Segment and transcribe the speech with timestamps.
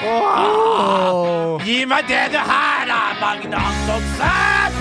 [0.00, 4.72] Gi meg det du her, da, Magne Antonsen!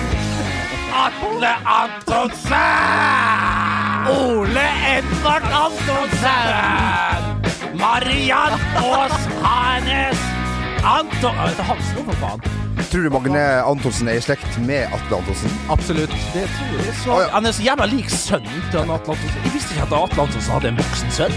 [0.96, 2.56] Atle Antonsen!
[4.14, 7.20] Ole Edvard Antonsen!
[7.80, 10.20] Mariann Aas Hanes
[10.84, 11.36] Anton...
[11.36, 12.40] Hansen for faen.
[12.90, 15.52] Tror du Magne Antonsen er i slekt med Atle Antonsen?
[15.70, 16.16] Absolutt.
[16.34, 16.96] Det tror jeg.
[17.04, 17.20] Så.
[17.36, 19.30] Han er så jævla lik sønnen til Atle Antonsen.
[19.44, 21.36] Jeg visste ikke at Atle Antonsen hadde en voksen sønn.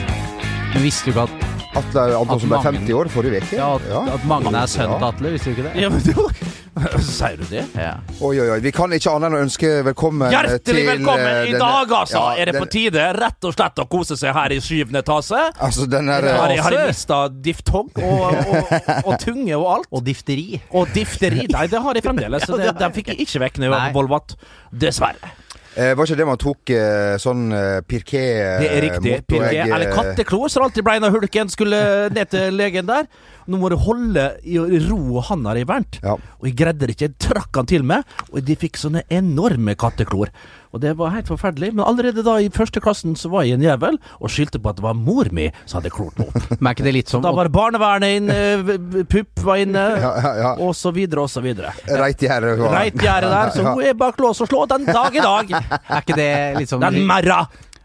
[0.72, 3.56] Men visste du ikke at, Atle Antonsen ble At Magne- 50 år forrige uke.
[3.56, 3.86] ja, at,
[4.18, 5.12] at Magne er sønnen til Ja.
[5.12, 5.30] Atle?
[5.32, 5.80] Visste du ikke det?
[5.80, 6.34] Ja, men det var...
[7.04, 7.62] Sier du det?
[7.76, 7.94] Ja.
[8.24, 8.58] Oi, oi, oi.
[8.64, 11.26] Vi kan ikke annet enn å ønske velkommen Hjertelig til velkommen!
[11.28, 14.16] eh, I denne- dag, altså, Ja, er det på tide rett og slett å kose
[14.20, 15.42] seg her i syvende etasje.
[15.68, 18.72] Altså, den er Har eh, jeg, har jeg mista diftong og, og,
[19.04, 19.88] og tunge og alt?
[19.92, 20.60] Og difteri.
[20.72, 21.44] Og difteri?
[21.52, 22.44] Nei, det har jeg fremdeles.
[22.48, 24.36] Så det, den fikk jeg ikke vekk når jeg var på Volvat.
[24.72, 25.36] Dessverre.
[25.76, 28.22] Eh, Var ikke det man tok eh, sånn eh, pirké
[28.62, 29.12] Det er riktig.
[29.18, 33.08] motto, Pirke, eh, eller katteklo, som alltid ble når hulken skulle ned til legen der.
[33.50, 35.98] Nå må du holde i ro handa di Bernt.
[36.02, 36.14] Ja.
[36.14, 37.08] Og jeg greide det ikke.
[37.10, 40.30] Jeg trakk han til meg, og de fikk sånne enorme katteklor.
[40.72, 41.72] Og det var helt forferdelig.
[41.76, 44.78] Men allerede da i første klassen så var jeg en jævel, og skyldte på at
[44.78, 46.46] det var mor mi som hadde klort meg opp.
[46.54, 50.32] Men er ikke det litt som Da var barnevernet inne, pupp var inne, Ja, ja,
[50.46, 50.52] ja.
[50.64, 51.74] og så videre og så videre.
[51.90, 52.54] Reitgjerdet.
[52.62, 55.52] var- Reitgjerdet der, så hun er bak lås og slå den dag i dag.
[55.58, 56.30] Er ikke det
[56.62, 57.42] litt sånn Den merra!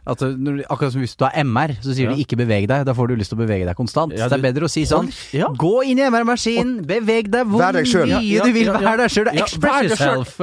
[0.07, 2.15] At du- Akkurat som hvis du har MR, så sier Ja.
[2.15, 2.85] de 'ikke beveg deg'.
[2.85, 4.13] Da får du lyst til å bevege deg konstant.
[4.17, 5.47] Ja, så det er bedre å si sånn Ja.
[5.49, 8.67] Gå inn i MR-maskinen, beveg deg hvor mye du vil.
[8.67, 9.27] Vær deg sjøl.
[9.37, 10.39] Express yourself.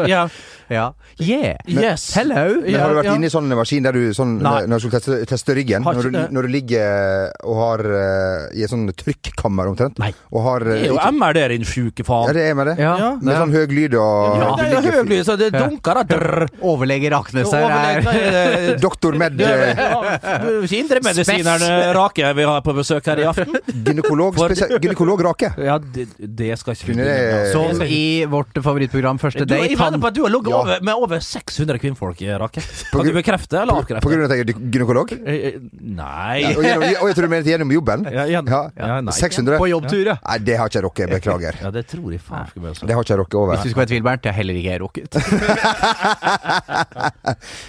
[0.69, 0.95] Ja.
[1.21, 1.57] Yeah.
[1.67, 2.15] Men, Yes.
[2.17, 2.61] Hello.
[2.65, 4.65] Men har du vært Ja, inne i sånn maskin der du sånn, Nei.
[4.71, 5.85] når du skal teste, teste ryggen?
[5.85, 9.99] Når du, når du ligger og har eh, i et sånn trykkammer omtrent?
[10.01, 10.13] Nei.
[10.33, 12.77] Og har eh, Det er jo MR der, din sjuke Ja, det er med det.
[12.81, 12.95] Ja.
[12.99, 13.11] Ja.
[13.21, 16.07] Med sånn høy lyd og Ja, det er høy lyd, så det dunker da.
[16.15, 16.49] Drrr.
[16.65, 23.07] Overlege Raknes her er er Doktor Med, eh, er indremedisineren Rake vi har på besøk
[23.11, 23.59] her i aften.
[23.87, 24.39] gynekolog,
[24.81, 25.53] gynekolog Rake.
[25.61, 27.53] Ja, det, det skal ikke.
[27.53, 29.69] Som i vårt favorittprogram Første Du, date.
[29.71, 30.61] jeg mener på at du har ligget Ja.
[30.63, 32.63] over, med over 600 kvinnfolk, Rake.
[32.93, 34.09] På Kan du bekrefte eller På avkrefte?
[34.13, 35.13] grunn av at jeg er gynekolog?
[35.21, 35.35] Nei.
[35.35, 36.55] Ja, Nei.
[36.55, 38.05] Og, gjennom, og jeg tror du mener gjennom jobben?
[38.13, 38.63] Ja, ja, Ja.
[38.79, 39.13] ja, nei.
[39.19, 39.59] 600?
[39.59, 40.17] På jobbtur, ja.
[40.29, 41.11] Nei, det har ikke jeg rukket.
[41.19, 41.55] Beklager.
[41.63, 42.87] Ja, det tror jeg faen skulle være så.
[42.87, 43.57] Det har ikke jeg rukket over.
[43.57, 45.13] Hvis du skal være i tvil, Bernt, det har heller ikke jeg rukket.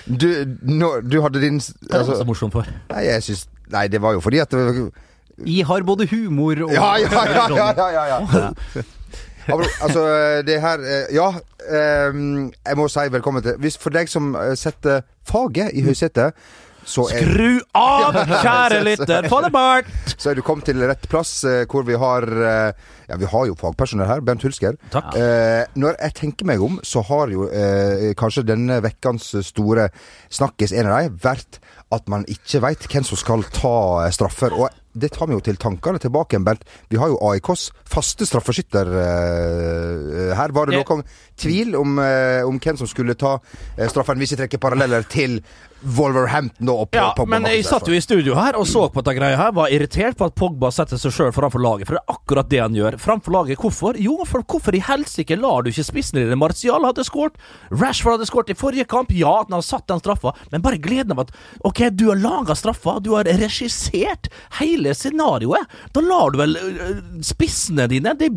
[0.05, 0.27] Du,
[0.61, 2.67] no, du hadde din s- Hva er det så altså, morsomt for?
[2.91, 4.91] Nei, jeg syns Nei, det var jo fordi at det
[5.47, 8.83] Jeg har både humor og Ja, ja, ja, ja, ja, ja, ja.
[9.47, 10.03] Altså,
[10.47, 11.29] det her eh, Ja,
[11.69, 16.37] ehm, jeg må si velkommen til hvis For deg som eh, setter faget i høysetet,
[16.85, 19.25] så er Skru av, kjære lytter!
[19.31, 19.89] Få det bort!
[20.15, 22.27] så er du kommet til rett plass, eh, hvor vi har
[23.05, 24.21] Ja, vi har jo fagpersonell her.
[24.25, 24.77] Bent Hulsker.
[24.93, 25.13] Takk.
[25.17, 29.91] Eh, når jeg tenker meg om, så har jo eh, kanskje denne vekkens store
[30.33, 31.59] snakkis, en av dem, vært
[31.93, 33.75] at man ikke veit hvem som skal ta
[34.13, 34.57] straffer.
[34.57, 36.63] Og det tar vi jo til tankene tilbake igjen, Bent.
[36.91, 40.55] Vi har jo AIKs faste straffeskytter uh, her.
[40.55, 41.03] Var det noen
[41.39, 45.41] tvil om, uh, om hvem som skulle ta uh, straffen, hvis vi trekker paralleller til
[45.85, 46.97] Wolverhampton og Pogba.
[46.97, 47.35] Ja, Pogba?
[47.35, 49.53] men jeg satt jo i studio her og så på dette greia her.
[49.55, 51.87] Var irritert på at Pogba setter seg sjøl framfor laget.
[51.87, 52.97] For det er akkurat det han gjør.
[53.01, 53.61] Framfor laget.
[53.61, 53.99] Hvorfor?
[54.01, 56.33] Jo, for hvorfor i helsike lar du ikke spissen din?
[56.41, 57.37] Martial hadde skåret.
[57.73, 59.13] Rashford hadde skåret i forrige kamp.
[59.15, 61.33] Ja, at han har satt den straffa, men bare gleden av at
[61.67, 62.97] OK, du har laga straffa.
[63.05, 65.69] Du har regissert hele scenarioet.
[65.93, 68.31] Da lar du vel øh, spissene dine det,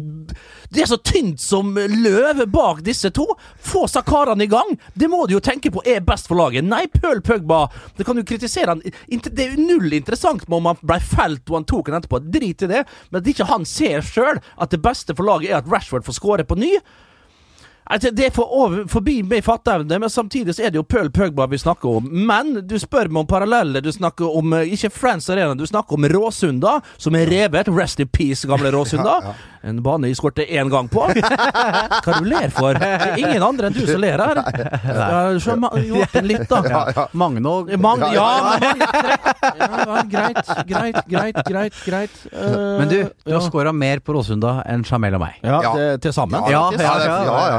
[0.69, 3.25] det er så tynt som løv bak disse to.
[3.65, 4.75] Få Sakarene i gang.
[4.95, 6.67] Det må du jo tenke på er best for laget.
[6.69, 7.65] Nei, Pøl Pøgba.
[7.97, 8.83] Det kan du kritisere han.
[9.09, 12.21] Det er null interessant om han ble felt og han tok han etterpå.
[12.29, 12.85] Drit i det.
[13.09, 16.21] Men at ikke han ser sjøl at det beste for laget er at Rashford får
[16.21, 16.75] skåre på ny.
[17.91, 21.09] Altså, det er for over, forbi min fatteevne, men samtidig så er det jo Pøl
[21.15, 22.09] Pøgba vi snakker om.
[22.29, 23.81] Men du spør meg om paralleller.
[23.85, 27.71] Du snakker om eh, ikke Friends Arena, du snakker om Råsunda, som er revet.
[27.79, 29.19] Rest in peace, gamle Råsunda.
[29.69, 31.03] En bane jeg skårte én gang på.
[31.09, 32.77] Hva du ler for?
[32.79, 34.43] Det er ingen andre enn du som ler her.
[34.89, 37.09] Ja, Joakim litt, da.
[37.19, 38.27] Magne og Mag ja,
[38.61, 38.81] men,
[39.59, 42.17] ja, greit, greit, greit, greit, greit.
[42.33, 43.43] Uh, Men du, du har ja.
[43.47, 45.39] scora mer på Råsunda enn Jamel og meg.
[45.43, 45.73] Ja, Ja.
[45.77, 46.47] det, til sammen.
[46.53, 46.95] Ja, Ja,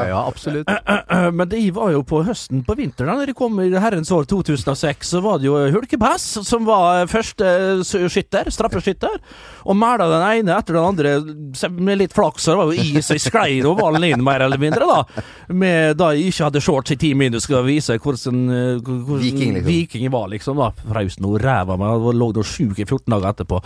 [0.10, 0.70] ja, ja, absolutt.
[0.70, 4.28] Eh, Men de var jo på høsten, på vinteren, da de kom i herrens år
[4.30, 9.20] 2006, så var det jo Hulkebass som var første skytter, straffeskytter,
[9.66, 13.12] og mæla den ene etter den andre med litt flaks, så det var jo is,
[13.16, 15.26] og sklei nå ballen inn, mer eller mindre, da.
[15.56, 19.54] Med da jeg ikke hadde shorts i ti minutter, skal vise hvordan, eh, hvordan Viking,
[19.58, 19.68] liksom.
[19.70, 20.60] Viking var, liksom.
[20.60, 23.62] da Fraus nå ræva meg, lå da sjuk i 14 dager etterpå.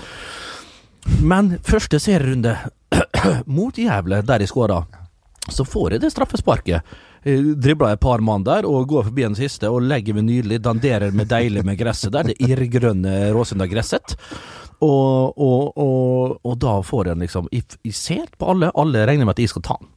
[1.24, 2.56] Men første serierunde
[3.58, 4.84] mot Jævle, der de skåra,
[5.52, 6.94] så får jeg det straffesparket.
[7.24, 10.62] Eh, Dribler et par mann der og går forbi den siste og legger meg nydelig,
[10.64, 12.30] danderer med deilig med gresset der.
[12.32, 14.16] Det irrgrønne Råsunda-gresset.
[14.84, 19.38] Og, og, og, og da får jeg liksom Jeg, ser på alle, alle regner med
[19.38, 19.90] at jeg skal ta den.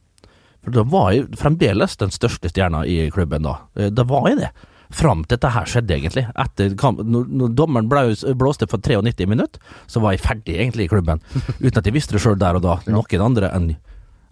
[0.66, 3.56] For da var jeg fremdeles den største stjerna i klubben da.
[3.78, 4.50] Eh, Da var jeg det.
[4.94, 6.22] Fram til dette her skjedde, egentlig.
[6.38, 9.58] Etter kamp, når, når dommeren blåste for 93 minutter,
[9.90, 11.22] så var jeg ferdig egentlig i klubben.
[11.58, 12.76] Uten at jeg visste det sjøl der og da.
[12.87, 13.72] Noen andre enn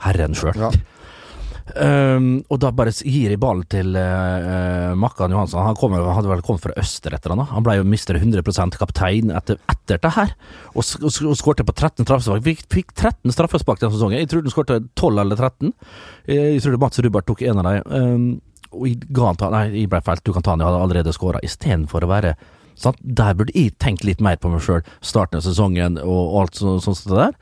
[0.04, 0.54] herren sjøl.
[0.58, 0.70] Ja.
[1.64, 5.64] Um, og da bare gir jeg ballen til uh, Makkan Johansson.
[5.64, 7.46] Han, kom, hadde vel kommet fra Øster etter han da.
[7.54, 8.44] Han ble jo mister 100
[8.76, 10.34] kaptein etter, etter det her.
[10.74, 12.44] Og, og, og skårte på 13 straffespark.
[12.44, 14.20] Vi fikk 13 straffespark den sesongen.
[14.20, 15.72] Jeg trodde han skårte 12 eller 13.
[16.28, 17.88] Jeg, Jeg trodde Mats Rubert tok en av dem.
[17.88, 18.28] Um,
[18.74, 20.24] og jeg ga han ta Nei, jeg ble feilt.
[20.26, 21.42] Du kan ta han, jeg hadde allerede skåra.
[21.46, 22.36] Istedenfor å være
[22.78, 23.00] sant?
[23.00, 24.84] Der burde jeg tenkt litt mer på meg sjøl.
[25.00, 27.38] Starten av sesongen og alt sånt så, sånt der.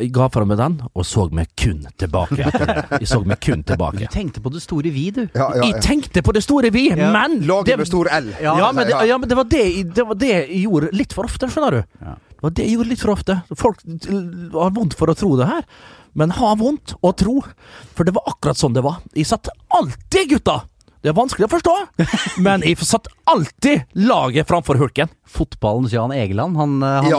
[0.00, 3.00] Jeg ga fra meg den, og så meg kun tilbake etter det.
[3.02, 3.98] Jeg så meg kun tilbake.
[4.06, 5.22] Du tenkte på det store vi, du.
[5.34, 7.10] Ja, ja, Jeg tenkte på det store vi, Ja.
[7.12, 8.32] men Laget det, med stor L.
[8.40, 11.12] ja, men det, ja, men det var det, jeg- det var det jeg gjorde litt
[11.12, 11.82] for ofte, skjønner du.
[12.00, 12.14] Ja.
[12.30, 13.42] Det var det jeg gjorde litt for ofte.
[13.56, 13.82] Folk
[14.54, 15.62] har vondt for å tro det her,
[16.14, 17.40] men ha vondt og tro.
[17.94, 19.00] For det var akkurat sånn det var.
[19.14, 20.62] Jeg satt alltid, gutta!
[21.00, 21.74] Det er vanskelig å forstå,
[22.44, 25.08] men jeg satt alltid laget framfor hulken.
[25.30, 27.18] Fotballens Jan Egeland, han, eh, han Ja,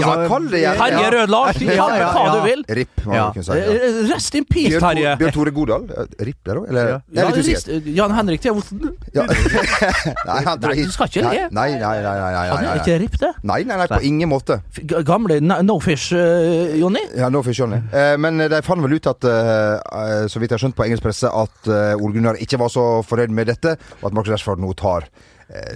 [0.00, 0.80] ja, kall det gjerne.
[0.80, 1.10] Terje Ja.
[1.14, 2.62] Rød Larsen, Ja, ja, hva du vil.
[2.66, 3.24] RIP, må Ja.
[3.28, 3.58] man kunne si.
[3.60, 3.74] Ja.
[3.76, 5.12] Eh, Rest in peace, Bjørn, Terje.
[5.20, 5.84] Bjørn Tore Godal?
[5.92, 6.88] eh, RIP der òg, eller?
[6.88, 7.90] Jeg Ja, er litt usikker.
[8.00, 8.80] Jan Henrik Theosen.
[9.14, 9.26] Ja.
[10.30, 11.44] Nei, han tror Nei, du skal ikke nei, le.
[11.52, 12.16] Nei, nei, nei.
[12.24, 13.30] nei, nei, Han er ikke RIP, det.
[13.52, 14.58] Nei, nei, nei, på ingen måte.
[14.72, 17.04] F- Gamle No Fish, eh, Jonny.
[17.20, 17.78] Ja, No Fish Jonny.
[17.92, 20.88] Eh, men de fant vel ut at, uh, eh, så vidt jeg har skjønt på
[20.88, 24.32] engelsk presse, at eh, Ole Gunnar ikke var så fornøyd med dette, og at Marcus
[24.32, 25.10] Rashford nå tar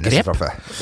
[0.05, 0.29] Grep.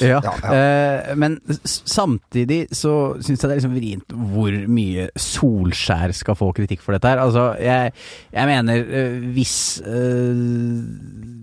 [0.02, 0.52] Ja, Ja, ja.
[0.52, 6.50] eh, men samtidig så syns jeg det er liksom vrient hvor mye Solskjær skal få
[6.56, 7.22] kritikk for dette her.
[7.22, 7.92] Altså, jeg,
[8.34, 10.42] jeg mener eh, hvis eh,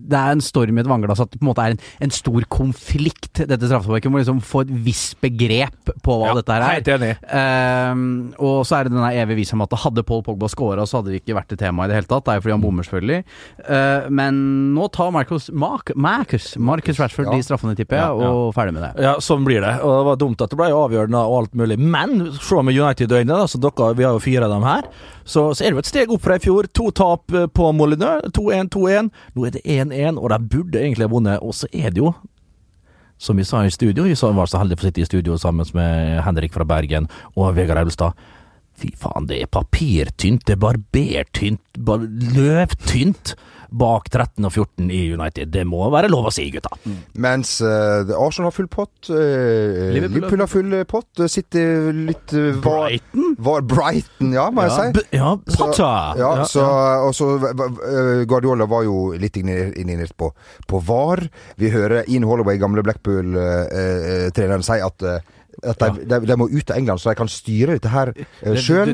[0.10, 2.14] det er en storm i et vannglass at det på en måte er en, en
[2.14, 4.10] stor konflikt, dette straffesparket.
[4.14, 6.78] Må liksom få et visst begrep på hva Ja, dette her er.
[6.80, 7.12] helt enig.
[7.30, 8.06] Ehm,
[8.42, 11.14] og så er det denne evige visen om at hadde Paul Pogba scora, så hadde
[11.14, 12.26] det ikke vært et tema i det hele tatt.
[12.26, 13.20] Det er jo fordi han bommer, selvfølgelig.
[13.70, 14.42] Eh, men
[14.78, 17.38] nå tar Marcus, Marcus, Marcus Rashford Ja.
[17.40, 18.92] De straffene, tipper jeg, Ja, og ferdig med det.
[19.06, 19.74] Ja, sånn blir det.
[19.82, 21.80] Og det var dumt at det ble avgjørende og alt mulig.
[21.80, 24.90] Men se med United-øynene, så dere, vi har jo fire av dem her,
[25.24, 26.70] så, så er det jo et steg opp fra i fjor.
[26.80, 28.30] To tap eh, på Molineux.
[28.36, 29.14] 2-1, 2-1.
[29.36, 31.46] Nå er det 1-1, og de burde egentlig ha vunnet.
[31.46, 32.14] Og så er det jo
[33.20, 35.68] som vi sa i studio, vi var så heldige for å sitte i studio sammen
[35.76, 38.16] med Henrik fra Bergen og Vegard Elvestad.
[38.80, 43.34] Fy faen, det er papirtynt, det er barbertynt, bar løvtynt
[43.70, 45.52] bak 13 og 14 i United.
[45.54, 46.72] Det må være lov å si, gutta.
[47.22, 51.64] Mens uh, Arsenal har full pott, uh, Liverpool Liverpool, har full pott, eh, City
[52.10, 53.34] litt uh, var, Brighton?
[53.50, 54.88] var Brighton, ja, må jeg si.
[54.98, 56.22] B ja, Potter!
[56.22, 56.66] Ja, så,
[57.08, 60.32] og så uh, Guardiola var jo litt indignert på,
[60.70, 61.26] på VAR.
[61.60, 65.10] Vi hører Ian Holloway, gamle Blackpool-treneren, si at,
[65.64, 68.56] at de, de, de må ut av England, så de kan styre dette her uh,
[68.56, 68.94] sjøl.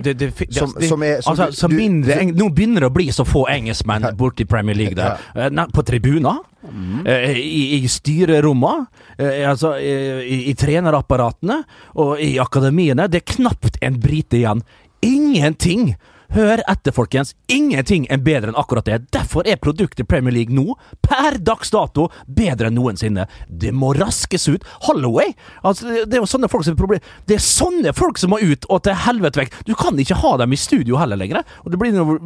[0.52, 3.46] Som, som er som altså, du- så du- Nå begynner det å bli så få
[3.50, 4.06] engelskmenn
[4.40, 5.18] i Premier League der.
[5.36, 5.68] Ja.
[5.74, 7.06] På tribuner, Mm.
[7.38, 8.88] i, i styrerommene,
[9.20, 11.60] eh, altså, eh, i, i trenerapparatene
[12.02, 13.06] og i akademiene.
[13.08, 14.64] Det er knapt en brite igjen.
[15.06, 15.92] Ingenting!
[16.34, 17.36] Hør etter, folkens.
[17.52, 19.02] Ingenting er bedre enn akkurat det.
[19.14, 20.76] Derfor er produktet Premier League nå,
[21.06, 23.28] per dags dato, bedre enn noensinne.
[23.48, 24.66] Det må raskes ut.
[24.88, 25.36] Holloway!
[25.64, 27.06] Altså, det er jo sånne folk som er problem.
[27.30, 29.60] Det er sånne folk som må ut, og til helvete vekk.
[29.70, 31.44] Du kan ikke ha dem i studio heller lenger.
[31.64, 32.18] Og det blir noe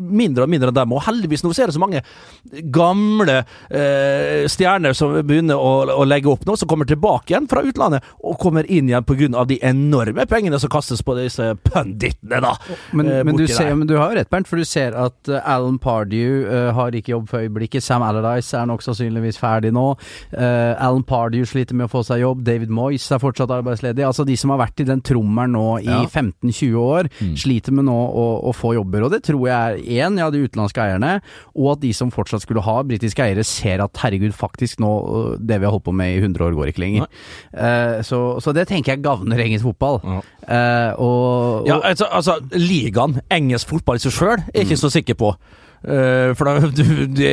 [0.00, 0.94] mindre og mindre av dem.
[0.96, 2.04] Og heldigvis nå ser det så mange
[2.74, 7.62] gamle eh, stjerner som begynner å, å legge opp nå, som kommer tilbake igjen fra
[7.64, 9.44] utlandet, og kommer inn igjen pga.
[9.48, 12.54] de enorme pengene som kastes på disse punditene, da.
[12.92, 14.94] Men, eh, men, du borti ser, men du har jo rett, Bernt, for du ser
[14.98, 17.82] at uh, Alan Pardew uh, har ikke jobb for øyeblikket.
[17.84, 19.86] Sam Allardyce er nok sannsynligvis ferdig nå.
[20.32, 22.42] Uh, Alan Pardew sliter med å få seg jobb.
[22.46, 24.04] David Moyes er fortsatt arbeidsledig.
[24.06, 26.00] Altså De som har vært i den trommelen nå i Ja.
[26.08, 27.34] 15-20 år, Mm.
[27.38, 29.04] sliter med nå å, å få jobber.
[29.06, 31.20] Og det tror jeg er én, ja, de utenlandske eierne,
[31.54, 34.90] og at de som fortsatt skulle ha britiske eiere, ser at herregud, faktisk nå,
[35.38, 37.06] det vi har holdt på med i 100 år, går ikke lenger.
[38.06, 40.00] Så, så det tenker jeg gagner engelsk fotball.
[40.04, 40.20] Ja.
[40.44, 44.92] Eh, og, Ja, altså, altså ligaen, engelsk fotball i seg sjøl, er jeg ikke så
[44.94, 45.34] sikker på.
[45.84, 47.30] Uh, da, du, de,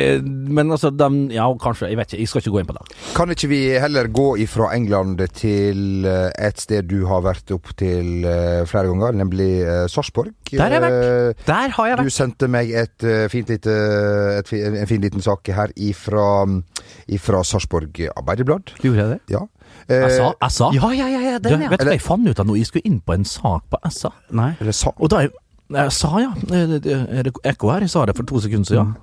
[0.52, 1.88] men altså, de, Ja, kanskje.
[1.88, 2.20] Jeg vet ikke.
[2.20, 2.96] Jeg skal ikke gå inn på det.
[3.16, 7.72] Kan ikke vi heller gå ifra England til eh, et sted du har vært opp
[7.80, 10.34] til eh, flere ganger, nemlig uh, Sarpsborg?
[10.50, 11.46] Der har jeg vært.
[11.48, 13.72] Der har jeg Du sendte meg et, fint lite,
[14.42, 16.44] et, en fin liten sak her ifra,
[17.08, 18.76] ifra Sarpsborg Arbeiderblad.
[18.84, 19.20] Gjorde jeg det?
[19.32, 19.46] Ja.
[19.88, 20.48] Eh, SA?
[20.48, 20.70] SA?
[20.74, 21.70] Ja, ja, ja, ja Du, den, ja.
[21.70, 22.56] vet du hva jeg fant ut av nå?
[22.60, 24.12] Jeg skulle inn på en sak på SA.
[24.36, 24.52] Nei.
[24.60, 25.32] Eller sa Og da jeg,
[25.74, 27.80] jeg sa ja, Eh, er det ekko her?
[27.80, 28.94] Jeg sa det for to sekunder siden.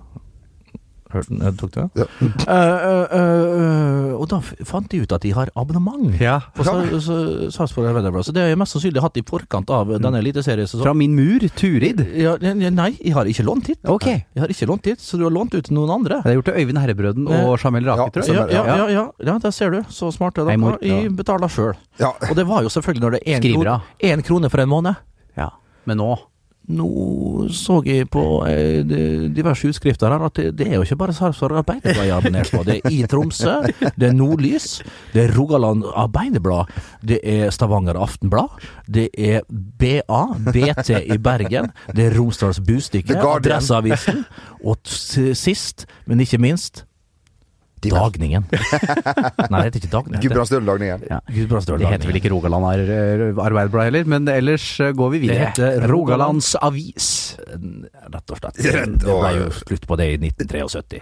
[1.10, 1.40] Hørte den?
[1.42, 1.84] Jeg tok det?
[1.98, 2.06] Ja.
[2.46, 4.38] Uh, uh, uh, og da
[4.70, 6.36] fant de ut at de har abonnement Ja.
[6.54, 8.28] på Sa- Sa- Sarpsborg Arbeiderblad.
[8.28, 10.84] Så det har jeg mest sannsynlig hatt i forkant av denne eliteseriesesongen.
[10.86, 12.04] Fra min mur, Turid.
[12.14, 13.80] Ja, nei, jeg har ikke lånt hit.
[13.90, 14.06] Ok.
[14.06, 16.22] Jeg har ikke lånt hit, så du har lånt ut til noen andre.
[16.22, 18.54] Det er gjort til Øyvind Herrebrøden og Jamel Rake, Ja, tror Ja, jeg.
[18.54, 19.82] ja, ja, ja, ja, der ser du.
[19.90, 20.78] Så smart er Hei, mor.
[20.80, 21.74] Jeg betaler sjøl.
[22.00, 22.12] Ja.
[22.30, 24.96] Og det var jo selvfølgelig når det er én krone for en måned.
[25.36, 25.50] Ja.
[25.86, 26.20] Men nå
[26.70, 28.84] Nå så jeg på eh,
[29.34, 32.62] diverse utskrifter her at det, det er jo ikke bare Sarpsborg Arbeiderblad jeg abonnerer på.
[32.68, 33.56] Det er i Tromsø,
[34.00, 34.68] det er Nordlys,
[35.16, 36.70] det er Rogaland Arbeiderblad,
[37.02, 40.22] det er Stavanger Aftenblad, det er BA,
[40.52, 44.26] BT i Bergen, det er Romsdals Bustikke, Adresseavisen,
[44.62, 46.86] og sist, men ikke minst,
[47.88, 48.44] Dagningen.
[48.52, 50.20] Nei, det heter ikke Dagningen.
[50.20, 51.06] det Gudbrandsdølen-dagningen.
[51.08, 51.20] ja.
[51.30, 55.54] Det heter vel ikke Rogaland Ar- Arbeiderblad heller, men ellers eh, går vi videre.
[55.56, 57.38] Det heter Rogalands Avis.
[57.48, 58.60] Rett og slett.
[58.60, 61.02] Det ble jo slutt på det i 1973.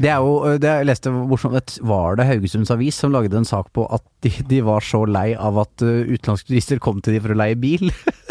[0.00, 3.44] Det er jo, eh, det jeg leste morsomt, var det Haugesunds Avis som lagde en
[3.48, 7.18] sak på at de, de var så lei av at eh, utenlandske turister kom til
[7.18, 7.90] de for å leie bil?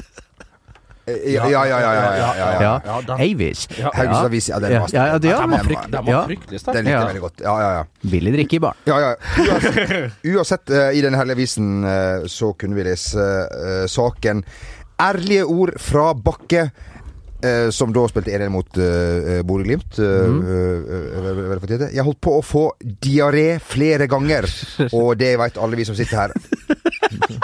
[1.05, 1.79] Ja, ja, ja.
[1.79, 2.81] ja, ja, ja, ja, ja.
[2.85, 3.67] Ja, den- Avis.
[3.77, 3.91] Ja.
[3.93, 6.73] Haugesunds Avis, ja, den var ja, Den var- fryktelig sterk.
[6.75, 7.41] Den likte jeg veldig godt.
[7.45, 7.83] Ja, ja, ja.
[8.09, 8.75] Billig drikke i baren.
[8.89, 9.11] Ja, ja.
[9.45, 14.43] Uansett, uansett eh, i denne herlige avisen eh, så kunne vi lese eh, saken
[14.97, 16.69] 'Ærlige ord fra Bakke'.
[17.43, 19.99] eh, som da spilte 1-1 mot uh, Bodø-Glimt.
[19.99, 21.89] Uh, Mhm.
[21.93, 24.47] Jeg holdt på å få diaré flere ganger,
[24.97, 26.33] og det vet alle vi som sitter her.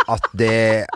[0.10, 0.52] At det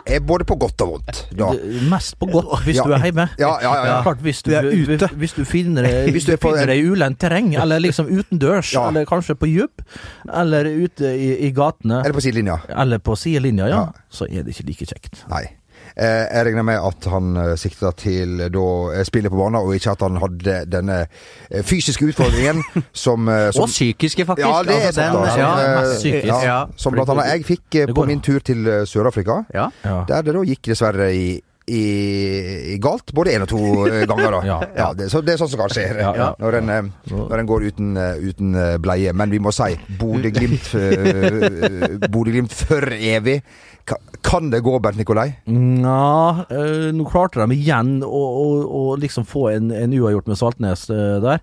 [0.06, 1.22] er både på godt og vondt.
[1.38, 1.50] Da.
[1.90, 2.82] Mest på godt hvis Ja.
[2.86, 3.28] du er hjemme.
[3.38, 3.84] Ja, ja, ja.
[3.90, 4.02] ja.
[4.02, 5.08] Klart hvis du, er ute.
[5.16, 8.88] Hvis du finner deg, i ulendt terreng, eller liksom utendørs, Ja.
[8.88, 9.82] eller kanskje på djup,
[10.32, 12.58] eller ute i, i gatene, Eller på sidelinja.
[12.68, 13.86] eller på sidelinja, ja, Ja.
[14.10, 15.24] så er det ikke like kjekt.
[15.30, 15.44] Nei.
[15.96, 19.72] Eh, jeg regner med at han eh, sikta til da eh, spillet på banen, og
[19.72, 20.98] ikke at han hadde denne
[21.64, 22.60] fysiske utfordringen
[22.92, 24.44] som, eh, som Og psykiske, faktisk.
[24.46, 25.16] Ja, det er Altså, sant.
[25.16, 25.36] den- da.
[25.40, 26.26] ja, psykisk.
[26.26, 26.58] ja, Ja.
[26.76, 29.44] Som blant annet jeg fikk eh, på min tur til Sør-Afrika.
[29.54, 29.70] ja.
[29.84, 30.04] Ja.
[30.08, 33.58] Der det da gikk dessverre i, i, i galt både én og to
[33.88, 34.36] eh, ganger.
[34.36, 34.88] da Ja.
[34.94, 36.28] det, så, det er sånn som kan skje Ja, ja.
[36.38, 38.54] når en, eh, når en går uten, eh, uten
[38.84, 39.14] bleie.
[39.16, 40.70] Men vi må si Bodø-Glimt
[42.10, 43.40] Bodø-Glimt for evig.
[44.26, 45.28] Kan det gå, Bernt Nikolai?
[45.46, 46.46] Nja,
[46.94, 51.42] nå klarte de igjen å, å, å liksom få en, en uavgjort med Saltnes der.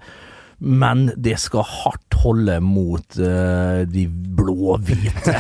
[0.64, 5.36] Men det skal hardt holde mot uh, de blå-hvite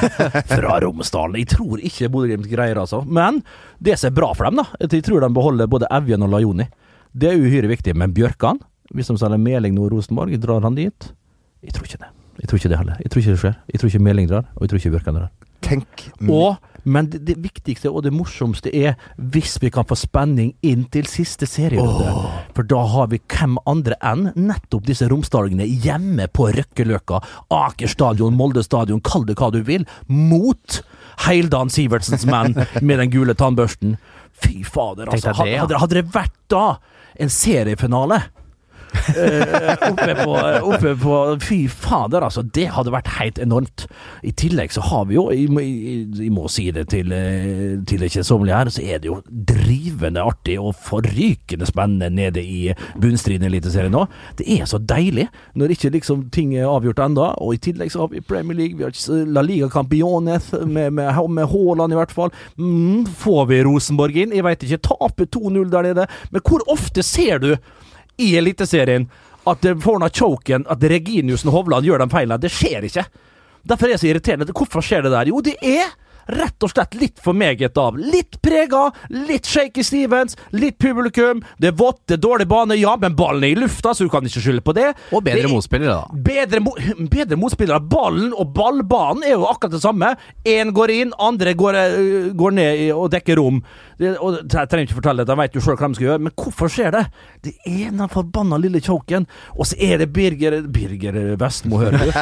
[0.52, 1.40] fra Romsdalen.
[1.42, 3.02] Jeg tror ikke Bodø-Glimt greier, altså.
[3.08, 3.42] Men
[3.84, 6.34] det som er bra for dem, da, at jeg tror de beholder både Evjen og
[6.36, 6.68] Lajoni.
[7.14, 7.96] Det er uhyre viktig.
[8.00, 8.60] Men Bjørkan,
[8.94, 11.10] hvis de selger Meling nå Rosenborg, drar han dit?
[11.64, 12.12] Jeg tror ikke det.
[12.42, 13.02] Jeg tror ikke det heller.
[13.04, 13.58] Jeg tror ikke det skjer.
[13.72, 15.32] Jeg tror ikke Meling drar, og jeg tror ikke Bjørkan drar.
[15.64, 20.54] Tenk Og, men det, det viktigste og det morsomste er hvis vi kan få spenning
[20.66, 22.12] inn til siste serierunde.
[22.56, 27.22] For da har vi hvem andre enn nettopp disse romsdalingene hjemme på Røkkeløkka,
[27.54, 30.82] Aker stadion, Molde stadion, kall det hva du vil, mot
[31.28, 33.98] Heildan Sivertsens menn med den gule tannbørsten.
[34.44, 35.36] Fy fader, altså.
[35.38, 36.66] Hadde, hadde det vært da
[37.22, 38.24] en seriefinale
[38.94, 40.36] oppe, på,
[40.70, 42.44] oppe på Fy fader, altså.
[42.56, 43.86] Det hadde vært helt enormt.
[44.24, 45.50] I tillegg så har vi jo, jeg,
[46.34, 50.58] må- si det til, eh, til det kjedsommelige her, så er det jo drivende artig
[50.62, 54.06] og forrykende spennende nede i bunnstriden i Eliteserien nå.
[54.40, 57.30] Det er så deilig når ikke liksom ting er avgjort ennå.
[57.42, 61.14] Og i tillegg så har vi Premier League, vi har La Liga Campiones med, med,
[61.30, 62.34] med Haaland i hvert fall.
[62.60, 64.36] Mm, får vi Rosenborg inn?
[64.36, 64.82] Jeg veit ikke.
[64.90, 66.08] Taper 2-0 der nede.
[66.34, 67.54] Men hvor ofte ser du
[68.18, 69.08] i Eliteserien
[69.50, 72.40] at det får noe choken, at Reginiussen og Hovland gjør de feilene.
[72.40, 73.04] Det skjer ikke.
[73.68, 74.54] Derfor er jeg så irriterende.
[74.56, 75.28] Hvorfor skjer det der?
[75.32, 75.92] Jo, det er
[76.32, 77.98] rett og slett litt for meget av.
[78.00, 81.42] Litt prega, litt shaky Stevens, litt publikum.
[81.60, 84.12] Det er vått, det er dårlig bane, ja, men ballen er i lufta, så du
[84.14, 84.94] kan ikke skylde på det.
[85.12, 86.22] Og bedre Det er- motspillere, da.
[86.30, 86.72] Bedre, mo
[87.12, 87.82] bedre motspillere.
[87.92, 90.16] Ballen og ballbanen er jo akkurat det samme.
[90.46, 93.62] Én går inn, andre går, eh, går ned og dekker rom.
[94.04, 96.24] Det, og Jeg trenger ikke fortelle det, de vet jo sjøl hva de skal gjøre.
[96.28, 97.04] Men hvorfor skjer det?
[97.48, 99.28] Det er den forbanna lille choken.
[99.56, 102.12] Og så er det Birger Birger Vestmo, hører du.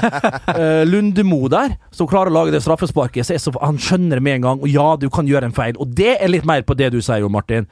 [0.61, 3.25] Eh, Lundemo der, som klarer å lage det straffesparket.
[3.25, 4.61] Så er så, han skjønner det med en gang.
[4.61, 5.77] Og ja, du kan gjøre en feil.
[5.81, 7.67] Og det er litt mer på det du sier, Martin.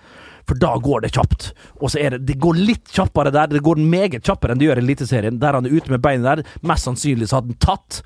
[0.50, 1.52] For da går det kjapt.
[1.78, 3.52] Og så er det, det går litt kjappere der.
[3.52, 5.42] Det går meget kjappere enn det gjør i Eliteserien.
[5.42, 6.58] Der han er ute med beinet der.
[6.66, 8.02] Mest sannsynlig så hadde han tatt.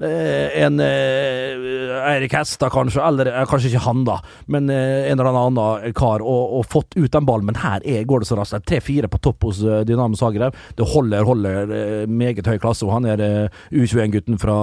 [0.00, 4.18] Eh, en eh, Eirik Hestad, kanskje, eller eh, kanskje ikke han, da,
[4.52, 7.48] men en eller annen kar, og, og fått ut den ballen.
[7.50, 8.64] Men her er, går det så raskt.
[8.68, 10.56] Tre-fire på topp hos Dynamo Zagreb.
[10.78, 11.74] Det holder, holder
[12.10, 14.58] meget høy klasse, og han er eh, U21-gutten fra,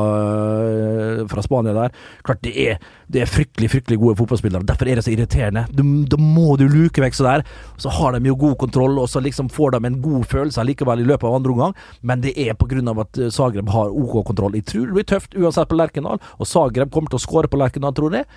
[1.32, 1.96] fra Spania der.
[2.26, 2.80] Klart det er,
[3.10, 4.68] det er fryktelig, fryktelig gode fotballspillere.
[4.70, 5.66] Derfor er det så irriterende.
[5.74, 7.44] Da må du luke vekk så der.
[7.82, 11.02] Så har de jo god kontroll, og så liksom får de en god følelse likevel
[11.02, 12.84] i løpet av andre omgang, men det er pga.
[13.02, 14.56] at eh, Zagreb har OK kontroll.
[14.56, 17.58] Jeg tror det blir tøft uansett på Lerkendal, og Zagreb kommer til å skåre på
[17.58, 18.30] Lerkendal, tror jeg.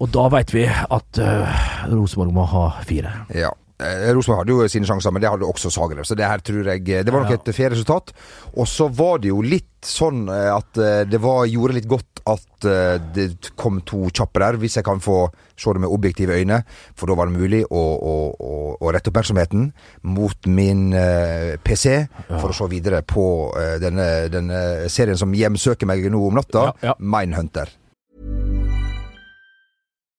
[0.00, 3.12] Og da vet vi at uh, Rosenborg må ha fire.
[3.34, 3.50] Ja.
[3.76, 6.06] Eh, Rosenborg hadde jo sine sjanser, men det hadde også Zagreb.
[6.08, 8.12] Så det her tror jeg Det var nok et fair resultat.
[8.56, 12.22] Og så var det jo litt sånn eh, at eh, det var, gjorde litt godt
[12.26, 16.34] at eh, det kom to kjappe der, hvis jeg kan få se det med objektive
[16.40, 16.62] øyne.
[16.96, 19.68] For da var det mulig å, å, å, å rette oppmerksomheten
[20.08, 21.98] mot min eh, PC
[22.32, 23.26] for å se videre på
[23.60, 24.60] eh, denne, denne
[24.92, 26.96] serien som hjemsøker meg nå om natta, Ja, ja.
[26.98, 27.70] Mindhunter.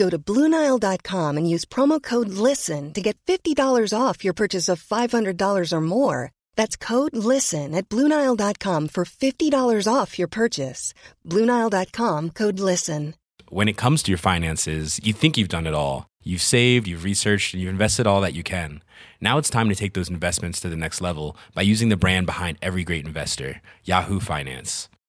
[0.00, 4.82] Go to Bluenile.com and use promo code LISTEN to get $50 off your purchase of
[4.82, 6.32] $500 or more.
[6.56, 10.94] That's code LISTEN at Bluenile.com for $50 off your purchase.
[11.26, 13.14] Bluenile.com code LISTEN.
[13.50, 16.06] when it comes to your finances, you think you've done it all.
[16.22, 18.82] You've saved, you've researched, and you've invested all that you can.
[19.20, 22.26] Now it's time to take those investments to the next level by using the brand
[22.26, 24.89] behind every great investor, Yahoo Finance.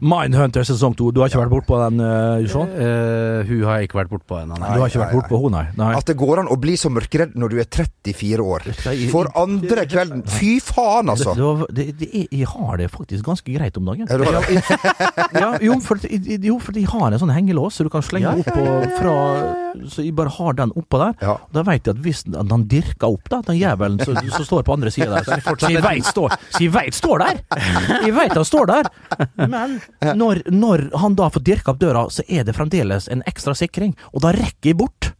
[0.00, 1.10] Mindhunter sesong to.
[1.14, 2.72] Du har ikke vært bortpå den, uh, Sean?
[2.72, 4.72] Uh, hun har jeg ikke vært bortpå ennå, nei.
[4.74, 5.64] Du har ikke vært bortpå hun, nei?
[5.78, 5.90] nei.
[5.98, 8.66] At det går an å bli så mørkeredd når du er 34 år.
[9.12, 11.34] For andre kvelden Fy faen, altså!
[11.36, 14.08] Det, det, det, jeg har det faktisk ganske greit om dagen.
[14.10, 14.60] Ja, du det.
[15.42, 18.34] ja, jo, for, jo, for jeg har en sånn hengelås, så du kan slenge Ja,
[18.36, 19.16] opp og fra
[19.92, 21.16] Så jeg bare har den oppå der.
[21.22, 21.36] Ja.
[21.54, 24.92] Da vet jeg at hvis den dirker opp, da, den jævelen som står på andre
[24.94, 27.40] sida der Så så jeg veit står, så jeg vet står der!
[28.06, 28.90] Jeg vet han står der!
[29.36, 29.78] Men
[30.16, 33.96] når, når han da får dirka opp døra, så er det fremdeles en ekstra sikring,
[34.12, 35.12] og da rekker jeg bort.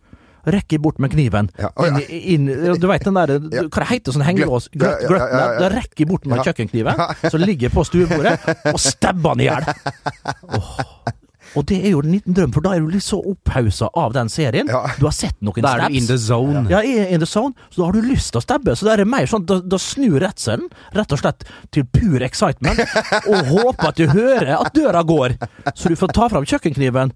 [0.47, 1.49] Rekker bort med kniven.
[1.59, 2.05] Ja, å, ja.
[2.07, 3.65] Inn, inn, du vet den der Ja.
[3.67, 4.69] Hva det heter sånn hengelås?
[4.79, 5.47] Ja, ja.
[5.59, 8.37] Da rekker jeg bort med kjøkkenkniven, som ligger på stuebordet,
[8.71, 9.67] og stabber han i hjel.
[10.61, 11.17] Åh.
[11.57, 14.13] Og det er jo en liten drøm, for da er du litt så opphausa av
[14.17, 14.69] den serien.
[14.69, 14.83] Ja.
[15.01, 16.67] Du har sett noen Da er du in the zone.
[16.71, 18.75] Ja, jeg er in the zone, så da har du lyst til å stabbe.
[18.77, 22.23] Så da er det mer sånn, da, da snur redselen rett og slett til pur
[22.27, 22.81] excitement,
[23.27, 25.37] og håper at du hører at døra går,
[25.75, 27.13] så du får ta fram kjøkkenkniven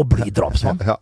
[0.00, 0.82] og bli drapsmann.
[0.86, 0.98] Ja.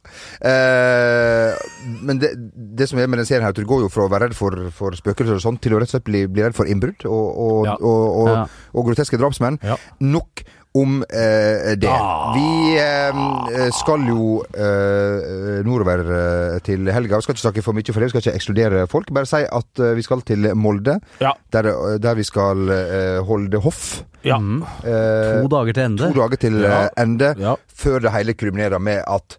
[0.62, 1.55] Eh,
[2.02, 2.33] men det,
[2.76, 4.37] det som er med den serien her, at du går jo fra å være redd
[4.38, 7.07] for, for spøkelser og sånn, til å rett og slett bli, bli redd for innbrudd
[7.09, 7.76] og, og, Ja.
[7.81, 8.42] og, og, Ja.
[8.74, 9.59] og groteske drapsmenn.
[9.66, 9.76] Ja.
[10.00, 10.42] Nok
[10.74, 11.88] om eh, det.
[11.90, 12.32] Ah.
[12.32, 17.18] Vi eh, skal jo eh, nordover eh, til helga.
[17.20, 19.12] Vi skal ikke snakke for mye for det, vi skal ikke ekskludere folk.
[19.12, 21.35] Bare si at eh, vi skal til Molde, Ja.
[21.52, 21.68] der,
[22.00, 24.02] der vi skal eh, holde hoff.
[24.24, 24.38] Ja.
[24.38, 24.62] Mm.
[24.87, 26.08] Eh, To dager til ende.
[26.08, 26.88] to dager til Ja.
[26.96, 27.54] ende, Ja.
[27.68, 29.38] før det hele kulminerer med at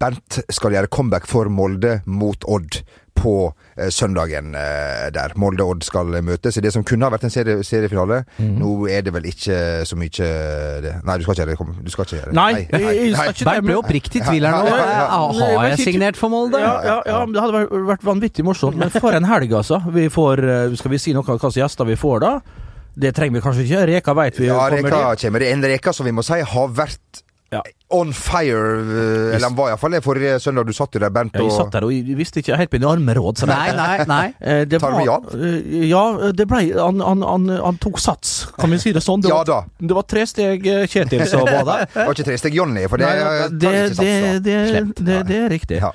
[0.00, 2.80] Bernt skal gjøre comeback for Molde mot Odd
[3.18, 3.32] på
[3.76, 5.34] eh, søndagen eh, der.
[5.36, 8.22] Molde-Odd skal møtes i det som kunne ha vært en serie, seriefinale.
[8.38, 8.54] Mhm.
[8.62, 10.30] Nå er det vel ikke så mye
[10.84, 10.94] det.
[11.04, 11.58] Nei, du skal ikke gjøre det.
[11.58, 12.34] Kom, Du skal ikke gjøre det.
[12.38, 14.66] Nei, jeg- jeg skal ikke ble oppriktig i tvil her nå.
[14.68, 15.48] Ja, ja, ja.
[15.48, 16.58] Eh, Har jeg signert for Molde?
[16.62, 18.76] Ja, ja, ja, men det hadde vært, vanvittig morsomt.
[18.76, 19.82] Men for en helg, altså.
[19.92, 22.40] Vi får, eh, skal vi si noe om hvilke gjester vi får da?
[22.98, 23.86] Det trenger vi kanskje ikke.
[23.86, 25.20] Reka veit vi Ja, kommer Reka dit.
[25.22, 25.38] kommer.
[25.38, 27.62] Det er en Reka som vi må si har vært Ja.
[27.96, 28.50] on fire.
[28.84, 30.66] eh, Eller han var iallfall det forrige søndag.
[30.68, 31.32] Du satt jo der, Bernt.
[31.32, 33.38] Ja, jeg satt der og jeg visste ikke helt mine armeråd.
[33.40, 34.26] så Nei, nei, nei.
[34.40, 36.02] Eh, Det Tar du var, eh, ja,
[36.36, 39.24] det ble han, han, han, han tok sats, kan vi si det sånn.
[39.24, 39.58] Det Ja var, da.
[39.80, 41.88] det var tre steg Kjetil som var der.
[41.94, 43.98] Det var ikke tresteg Johnny, for det Nei, tar det, ikke sats.
[43.98, 45.80] det, det, det, det er riktig.
[45.80, 45.92] Ja.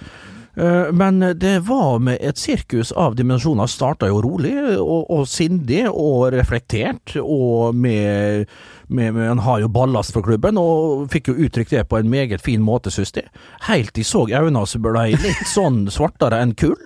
[0.57, 3.69] Eh, Men det var med et sirkus av dimensjoner.
[3.69, 8.45] Starta jo rolig og, og sindig og reflektert, og med,
[8.87, 12.09] med, med Han har jo ballast for klubben, og fikk jo uttrykt det på en
[12.11, 13.25] meget fin måte, syns de.
[13.67, 16.79] Helt de så øynene hans ble litt sånn svartere enn kull,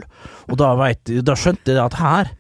[0.48, 2.32] og da, vet, da skjønte jeg at her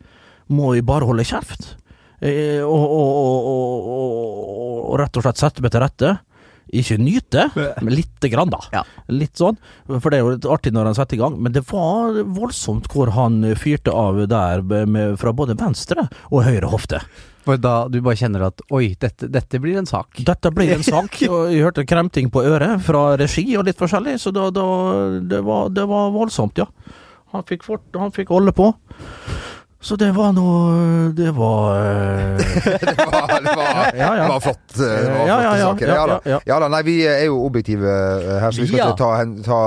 [0.48, 1.76] må vi bare holde kjeft.
[2.20, 6.13] Eh, og, og, og, og rett og slett sette meg til rette.
[6.76, 8.60] Ikke nyte, men lite grann, da.
[8.74, 8.84] Ja.
[9.14, 9.56] Litt sånn.
[9.88, 11.38] For det er jo litt artig når han setter i gang.
[11.40, 16.72] Men det var voldsomt hvor han fyrte av der med, fra både venstre og høyre
[16.74, 17.02] hofte.
[17.48, 20.20] For da du bare kjenner at oi, dette, dette blir en sak.
[20.28, 24.18] Dette blir en sak, og jeg hørte kremting på øret fra regi og litt forskjellig,
[24.20, 24.68] så da, da
[25.24, 26.68] det, var, det var voldsomt, ja.
[27.36, 28.72] Han fikk, fort, han fikk holde på.
[29.80, 32.38] Så det var noe Det var eh,
[32.82, 34.28] det, var, det, var, Ja, ja.
[34.32, 34.63] var flott.
[34.74, 35.88] Det var Ja, ja, flotte saker.
[35.88, 36.40] ja, Ja, da.
[36.50, 39.12] ja, nei, vi er jo objektive eh, her, så vi skal ikke ta,
[39.46, 39.60] ta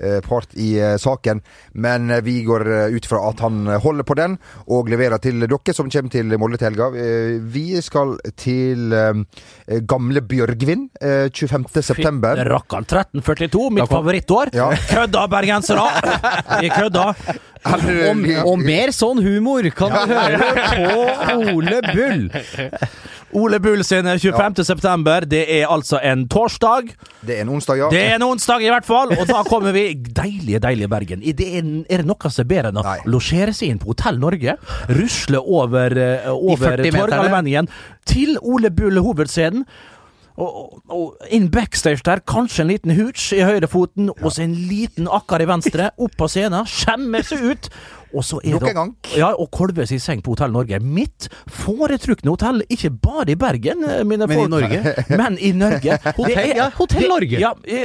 [0.00, 1.42] eh, part i saken.
[1.76, 2.64] Men vi går
[2.96, 4.38] ut fra at han holder på den,
[4.72, 6.88] og leverer til dere som kommer til Molde til helga.
[7.52, 8.94] Vi skal til
[9.86, 11.68] gamle Bjørgvin eh, 25.
[11.84, 12.40] september.
[12.40, 14.50] 1342, mitt favorittår.
[14.88, 15.86] Kødda, bergensere!
[16.64, 17.06] Vi kødda.
[17.60, 22.22] Og, og mer sånn humor kan du høre på Ole Bull.
[23.36, 24.64] Ole Bull sin 25.
[24.66, 26.88] september, det er altså en torsdag.
[27.22, 27.90] Det er en onsdag, ja.
[27.92, 31.22] Det er en onsdag i hvert fall, og da kommer vi deilige, deilige Bergen.
[31.22, 34.18] Det er, er det noe som er bedre enn å losjere seg inn på Hotell
[34.22, 34.56] Norge,
[34.90, 37.70] rusle over, eh, over Torgallmenningen
[38.08, 39.68] til Ole Bull hovedscenen.
[40.40, 45.08] Og, og, inn backstage der, kanskje en liten hooch i høyrefoten, og så en liten
[45.10, 45.90] akkar i venstre.
[46.04, 47.68] Opp på scenen, skjemmer seg ut.
[48.10, 48.72] Og så er det.
[49.14, 50.80] Ja, og Kolves i seng på Hotell Norge.
[50.82, 51.28] Mitt
[51.60, 54.48] foretrukne hotell, ikke bare i Bergen, eh, mine Men i.
[54.50, 54.96] Norge?
[55.20, 56.00] Men i Norge.
[56.18, 57.44] Hotell- ja, Hotell det- Norge.
[57.44, 57.84] Ja, i,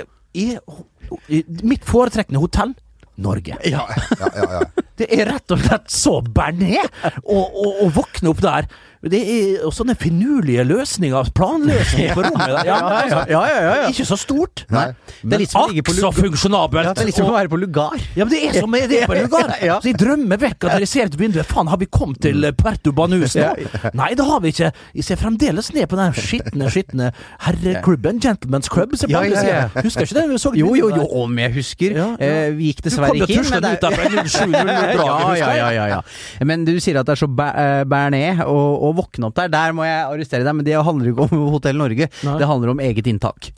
[1.29, 2.73] i, mitt foretrekne hotell
[3.21, 3.59] Norge.
[3.63, 3.85] Ja,
[4.19, 4.85] ja, ja, ja.
[4.97, 8.67] Det er rett og slett så å, å, å våkne opp der.
[9.05, 12.63] Det er og sånne finurlige løsninger, planløsninger på rommet der.
[12.71, 13.89] Ja, ja, ja, ja, ja.
[13.91, 14.87] Ikke så stort, Nei.
[15.21, 16.89] På akk så funksjonabelt.
[16.95, 17.99] Det er litt som å være på lugar.
[18.17, 19.53] Ja, men det er som det er på lugar.
[19.61, 21.45] Så jeg drømmer vekk at dere ser ut vinduet.
[21.49, 23.51] Faen, har vi kommet til eh, Puerto Banus nå?
[24.01, 24.71] Nei, det har vi ikke.
[24.97, 27.11] Jeg ser fremdeles ned på den skitne, skitne
[27.45, 28.19] herreklubben.
[28.25, 28.95] Gentlemen's Club.
[28.97, 29.85] Ser på Ja, andre ja, ja.
[29.85, 30.25] Husker ikke det?
[30.33, 31.95] Vi så Jo, jo, jo, om jeg husker.
[31.99, 32.31] Ja, ja.
[32.47, 33.43] Eh, vi gikk dessverre ikke inn.
[33.43, 35.61] tuslende ut derfra i 07.00-draget, ja, husker ja, jeg.
[35.61, 36.45] ja, ja, ja.
[36.49, 38.57] Men du sier at det er så bæ- ned bernet å,
[38.95, 39.51] å våkne opp der.
[39.53, 42.09] Der må jeg arrestere deg, men det handler ikke om Hotell Norge.
[42.25, 42.37] Nei.
[42.41, 43.51] Det handler om eget inntak.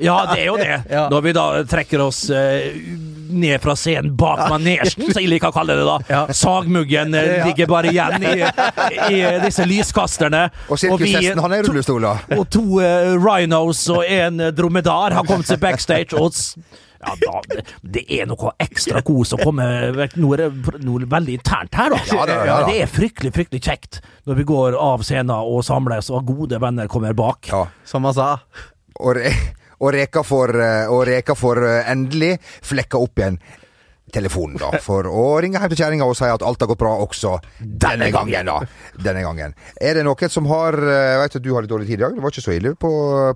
[0.00, 0.76] Ja, det er jo det.
[0.90, 1.04] Ja.
[1.12, 2.72] Når vi da trekker oss eh,
[3.30, 5.96] ned fra scenen bak manesjen, som jeg liker å kalle det da.
[6.10, 6.22] Ja.
[6.34, 8.34] Sagmuggen eh, ligger bare igjen i,
[9.12, 10.46] i disse lyskasterne.
[10.68, 12.16] Og sirkushesten, han er i rullestol, da.
[12.38, 16.16] Og to eh, rhinos og en eh, dromedar har kommet seg backstage.
[16.18, 16.34] Og
[17.00, 19.66] ja, da, det, det er noe ekstra kos å komme
[20.20, 20.48] noe,
[20.84, 22.00] noe veldig internt her, da.
[22.12, 22.58] Ja, det, ja.
[22.68, 26.90] Det er fryktelig, fryktelig kjekt når vi går av scenen og samles, og gode venner
[26.92, 27.48] kommer bak.
[27.48, 27.64] Ja.
[27.88, 28.34] Som han sa.
[29.00, 29.32] Og, re
[29.80, 32.34] og Reka får, eh, og Reka får eh, endelig
[32.68, 33.40] flekka opp igjen
[34.14, 36.92] telefonen, da, for å ringe hjem til kjerringa og si at alt har gått bra
[37.04, 38.58] også denne gangen, da.
[39.00, 39.54] Denne gangen.
[39.80, 42.02] Er det noen som har eh, Jeg vet at du har litt dårlig tid i
[42.04, 42.90] dag, det var ikke så ille på,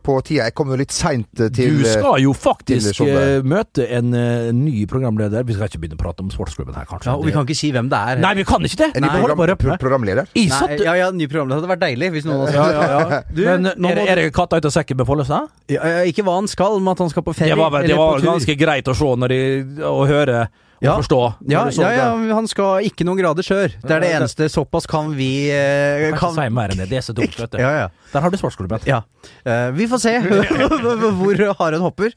[0.04, 0.48] på tida.
[0.50, 4.84] Jeg kom jo litt seint til Du skal jo faktisk eh, møte en eh, ny
[4.90, 5.46] programleder.
[5.48, 7.10] Vi skal ikke begynne å prate om sportsklubben her, kanskje.
[7.10, 8.22] Ja, og vi kan ikke si hvem det er.
[8.24, 8.90] Nei, vi kan ikke det!
[8.98, 10.28] En ny program, programleder.
[10.34, 10.48] Nei,
[10.84, 11.54] ja, ja, ny programleder.
[11.54, 13.22] Det hadde vært deilig hvis noen ja, ja, ja.
[13.30, 15.48] Du, Men nå er, må- er det katta ut av sekken med Follestad?
[15.72, 17.54] Ja, ja, ikke hva han skal, men at han skal på ferie.
[17.54, 18.28] Det var, det eller på var tur.
[18.32, 19.40] ganske greit å se når de,
[19.88, 20.44] og høre
[20.84, 21.20] og å forstå.
[21.50, 23.72] Ja, ja, ja, han skal ikke noen grader sør.
[23.80, 24.48] Det er det eneste.
[24.52, 26.36] Såpass kan vi eh, Kan.
[26.36, 27.60] Det er så dumt, vet du.
[27.62, 27.88] Ja, ja.
[28.14, 28.80] Der har du sportsklubben.
[28.88, 29.02] ja.
[29.44, 30.12] Eh, vi får se
[31.18, 32.12] hvor haren hopper.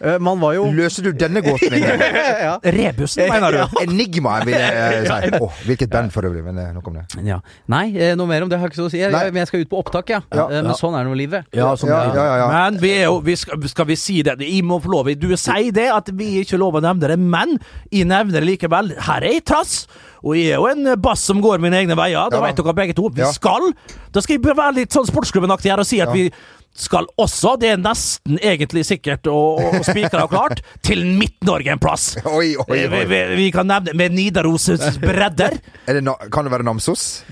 [0.00, 1.74] Eh, man var jo Løser du denne gåten?
[1.76, 2.02] Ingrid?
[2.46, 2.56] ja.
[2.64, 3.78] Rebusen, mener du?
[3.84, 5.32] Enigma, vil jeg si.
[5.38, 7.06] Åh, hvilket band for øvrig, men eh, nok om det.
[7.28, 7.38] ja.
[7.72, 9.02] Nei, eh, noe mer om det har jeg ikke så å si.
[9.02, 10.22] Jeg, men jeg skal ut på opptak, ja.
[10.32, 10.48] Ja.
[10.48, 10.78] Eh, men Ja.
[10.78, 11.46] sånn er nå livet.
[11.54, 12.16] Ja, sånn Ja, det.
[12.18, 12.50] ja, ja, ja.
[12.56, 15.28] Men vi er jo vi skal, skal vi si det Jeg må få lov Du
[15.36, 17.58] sier det at vi ikke lover lov å nevne det, men
[17.92, 18.94] jeg nevner det likevel.
[19.02, 19.86] Her er ei trass.
[20.22, 22.30] Og jeg er jo en bass som går mine egne veier.
[22.30, 23.08] Da Ja vet dere begge to.
[23.12, 23.32] Vi Ja.
[23.32, 23.72] skal
[24.12, 26.12] Da skal jeg være litt sånn sportsklubbenaktig her og si at Ja.
[26.12, 26.30] vi
[26.74, 31.78] skal også, det er nesten egentlig sikkert og, og spikra og klart, til Midt-Norge en
[31.78, 32.16] plass.
[32.24, 33.04] Oi, oi, oi.
[33.04, 35.58] vi, vi kan nevne med Nidaros' bredder.
[35.86, 37.24] Er det kan det være Namsos?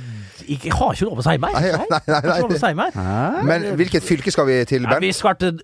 [0.47, 1.53] Jeg har ikke lov å si mer.
[1.55, 2.59] Nei, nei, nei, nei.
[2.59, 3.43] si mer.
[3.47, 5.01] Men hvilket fylke skal vi til, Ja, Bernt?
[5.07, 5.61] vi skal til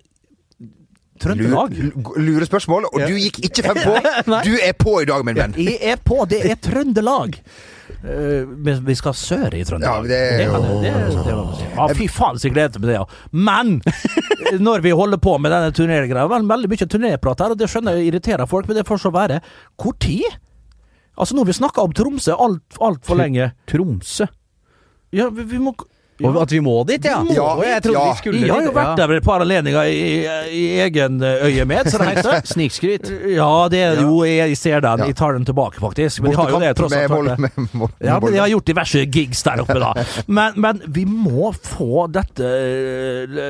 [1.21, 1.73] Trøndelag.
[1.77, 3.95] Lure, lure spørsmål, og du gikk ikke fem på!
[4.45, 5.55] Du er på i dag, min venn.
[5.57, 7.39] Jeg er på, det er Trøndelag.
[8.03, 10.05] Men vi skal sør i Trøndelag.
[10.05, 12.99] Ja, det er jo- fy faen, så jeg gleder meg til det.
[13.31, 13.71] Men
[14.67, 18.11] når vi holder på med denne turnégreia Veldig mye turnéprat her, og det skjønner jeg
[18.11, 19.39] irriterer folk, men det får så være.
[19.81, 20.27] Hvor tid?
[21.17, 23.49] Altså, nå har vi snakka om Tromsø altfor alt for lenge.
[23.71, 24.27] Tromsø.
[25.15, 25.73] Ja, vi, vi må
[26.23, 27.19] Og at vi må dit, ja?
[27.25, 28.05] Må Å, jeg trodde Ja.
[28.13, 31.57] vi skulle Jeg har jo vært der ved et par anledninger i, i egen øye
[31.57, 32.41] øyemed, som det heter.
[32.53, 33.09] Snikskryt.
[33.35, 35.05] Ja, det er jo Jeg ser den.
[35.07, 36.21] Jeg tar den tilbake, faktisk.
[36.23, 37.39] Men de har jo det tross alt.
[37.39, 39.93] Med Ja, men de har gjort diverse gigs der oppe, da.
[40.37, 42.47] Men, men vi må få dette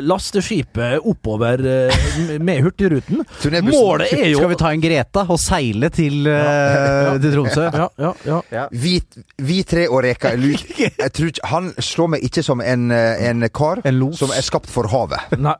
[0.05, 1.61] lasteskipet oppover
[2.39, 3.23] med Hurtigruten.
[3.67, 6.27] Målet er jo Skal vi ta en Greta og seile til,
[7.23, 7.67] til Tromsø?
[7.73, 7.87] ja,
[8.27, 8.65] ja, ja.
[8.71, 8.97] Vi,
[9.43, 10.33] vi tre og Reka.
[10.37, 14.41] Jeg tror ikke, Han slår meg ikke som en, eh, en kar En som er
[14.45, 15.37] skapt for havet.
[15.37, 15.53] Nei,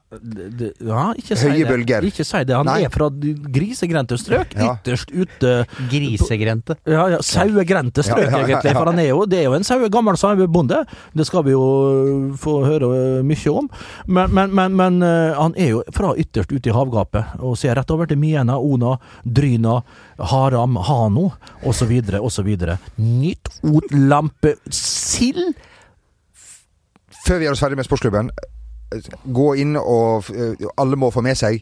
[0.82, 1.68] ja, ikke si Høye det.
[1.70, 2.08] bølger.
[2.08, 2.56] Ikke si det.
[2.56, 2.82] Han Nei.
[2.86, 4.56] er fra grisegrendte strøk.
[4.58, 4.76] Ja.
[4.76, 5.54] Ytterst ute
[5.92, 6.78] Grisegrendte?
[6.88, 8.74] Ja, ja, sauegrendte strøk, Ja, ja, ja, egentlig.
[8.78, 10.82] For han er jo, det er jo en saue, gammel sauebonde.
[11.18, 13.70] Det skal vi jo øh, få høre øh, mye om.
[14.08, 17.92] Men, men, men, men han er jo fra ytterst ute i havgapet og ser rett
[17.94, 19.82] over til Miena, Ona, Dryna,
[20.20, 21.30] Haram, Hano
[21.68, 21.94] osv.
[22.22, 22.50] osv.
[22.98, 25.54] Nytt otlampe sild.
[27.28, 28.30] Før vi gjør oss ferdig med sportsklubben,
[28.96, 31.60] eh, gå inn og eh, Alle må få med seg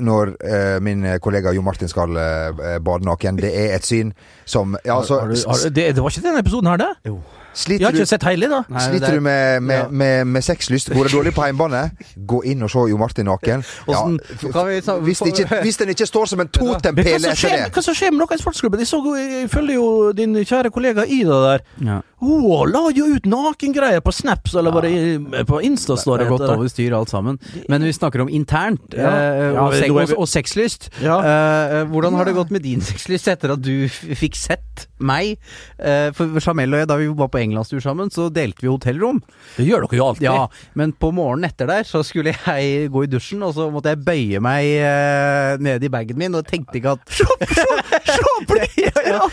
[0.00, 3.36] når eh, min kollega Jo Martin skal eh, bade naken.
[3.36, 4.12] Det er et syn
[4.44, 6.92] som ja, altså, Har du, har, du- det, det var ikke denne episoden her, det?
[7.04, 7.20] Jeg
[7.60, 8.62] Sliter har ikke sett hele, da.
[8.72, 9.88] Nei, Sliter er- du med, med, ja.
[9.92, 10.88] med, med sexlyst?
[10.96, 11.82] Går det dårlig på hjemmebane?
[12.26, 13.60] Gå inn og se Jo Martin naken.
[13.92, 17.66] Ja, f- vi ta- hvis, ikke, hvis den ikke står som en totempæl etter skjer,
[17.66, 18.80] det hva som skjer med dere i sportsklubben?
[18.80, 21.66] Jeg, følger jo din kjære kollega Ida der.
[21.84, 21.98] Ja.
[22.22, 26.22] Hun la jo ut nakengreier på Snaps, eller det i- på Insta-story?
[26.24, 27.36] Det har gått over styr alt sammen.
[27.68, 29.10] Men vi snakker om internt, Ja.
[29.12, 30.88] eh, Ja, og, vi- og, og sexlyst.
[31.02, 31.16] Ja.
[31.22, 35.36] Uh, hvordan har det gått med din sexlyst etter at du fikk sett meg?
[35.78, 39.20] Uh, for Jamel og jeg, da vi var på englandstur sammen, så delte vi hotellrom.
[39.56, 40.26] Det gjør dere jo alltid.
[40.28, 40.46] Ja,
[40.78, 44.02] men på morgenen etter der så skulle jeg gå i dusjen, og så måtte jeg
[44.06, 48.70] bøye meg uh, ned i bagen min, og tenkte ikke at Se på det!
[49.12, 49.26] Ja.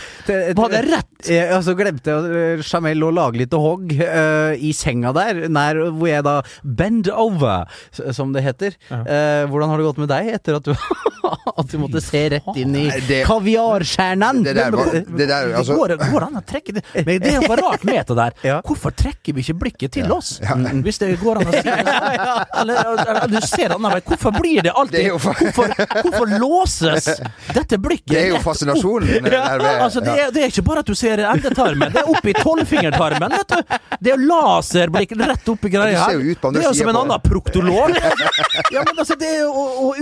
[0.56, 1.28] Var det rett?
[1.30, 6.24] Jeg, så glemte jeg Jamel å lage litt hogg i senga der, nær hvor jeg
[6.26, 7.70] da Bend over,
[8.14, 8.76] som det heter.
[8.90, 10.72] Eh, hvordan har det gått med deg etter at du,
[11.60, 12.86] at du måtte se rett inn i
[13.28, 14.42] kaviarstjernen?
[14.44, 17.44] Det der var det der, altså, går, går an å trekke det Men det er
[17.44, 18.36] jo rart med det der.
[18.50, 18.56] Ja.
[18.66, 20.38] Hvorfor trekker vi ikke blikket til oss?
[20.40, 21.96] Hvis det går an å si det.
[22.60, 24.00] Eller, eller du ser annen vei.
[24.06, 25.36] Hvorfor blir det alltid Det for...
[25.38, 27.06] hvorfor, hvorfor låses
[27.54, 28.10] dette blikket?
[28.10, 29.44] Det er jo fascinasjonen Ja,
[29.84, 33.36] altså, det, er, det er ikke bare at du ser endetarmen, det er oppi tolvfingertarmen.
[33.36, 33.76] vet du.
[34.00, 36.20] Det er laserblikk rett oppi greia Ja, her.
[36.20, 37.96] andre Det er jo som en annen proktolog.
[38.72, 40.00] Ja, men altså, det er jo, og, og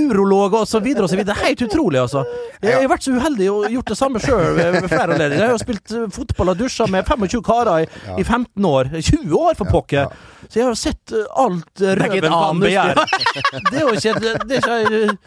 [0.68, 1.08] så videre.
[1.08, 2.24] Det er helt utrolig, altså.
[2.62, 5.38] Jeg har vært så uheldig og gjort det samme sjøl ved flere anledninger.
[5.38, 7.88] Jeg har jo spilt eh, fotball og dusja med 25 karer i,
[8.18, 8.92] i 15 år.
[8.98, 10.14] 20 år, for pokker.
[10.48, 13.06] Så jeg har jo sett eh, alt røven kan begjære.
[13.70, 15.18] Det er jo ikke Det det er ikke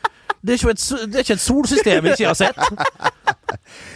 [0.41, 2.55] det er, et, det er ikke et solsystem jeg ikke har sett.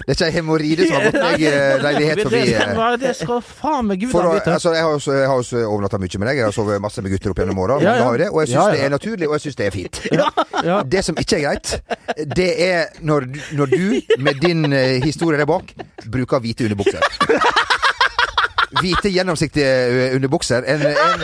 [0.06, 2.42] Det er ikke ei hemoroide som har gått meg eh, leilighet forbi.
[2.46, 2.98] Det, eh.
[3.02, 4.54] det, skal faen meg gudene vite.
[4.54, 6.42] altså, jeg har jo jeg har jo overnatta mye med deg.
[6.42, 7.80] Jeg har sovet masse med gutter opp gjennom åra.
[7.82, 8.30] Ja, ja.
[8.30, 10.02] Og jeg syns Ja, det er naturlig, og jeg syns det er fint.
[10.96, 11.74] Det som ikke er greit,
[12.38, 13.28] det er når,
[13.58, 13.86] når du,
[14.20, 15.74] med din eh, historie der bak,
[16.12, 17.02] bruker hvite underbukser.
[18.76, 20.66] Hvite, gjennomsiktige underbukser.
[20.68, 21.22] En, en,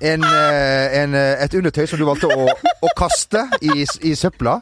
[0.00, 4.60] en, eh, en, eh, et undertøy som du valgte å, å kaste i, i søpla.